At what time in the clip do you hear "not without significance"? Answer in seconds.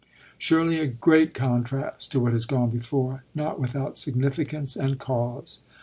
3.35-4.75